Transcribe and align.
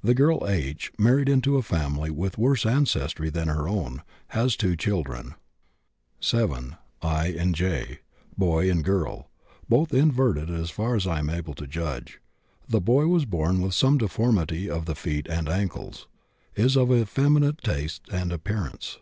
The 0.00 0.14
girl 0.14 0.48
H. 0.48 0.92
married 0.96 1.28
into 1.28 1.56
a 1.56 1.62
family 1.62 2.08
with 2.08 2.38
worse 2.38 2.64
ancestry 2.64 3.30
than 3.30 3.48
her 3.48 3.66
own. 3.68 4.02
Has 4.28 4.54
two 4.54 4.76
children: 4.76 5.34
7. 6.20 6.76
I. 7.02 7.26
and 7.36 7.52
J., 7.52 7.98
boy 8.38 8.70
and 8.70 8.84
girl, 8.84 9.28
both 9.68 9.92
inverted 9.92 10.50
as 10.50 10.70
far 10.70 10.94
as 10.94 11.04
I 11.04 11.18
am 11.18 11.28
able 11.30 11.54
to 11.54 11.66
judge. 11.66 12.20
The 12.68 12.80
boy 12.80 13.08
was 13.08 13.24
born 13.24 13.60
with 13.60 13.74
some 13.74 13.98
deformity 13.98 14.70
of 14.70 14.84
the 14.84 14.94
feet 14.94 15.26
and 15.28 15.48
ankles; 15.48 16.06
is 16.54 16.76
of 16.76 16.92
effeminate 16.92 17.58
tastes 17.62 18.08
and 18.12 18.30
appearance. 18.32 19.00